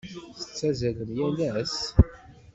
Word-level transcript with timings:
Tettazzalem 0.39 1.09
yal 1.17 1.37
ass? 1.61 1.77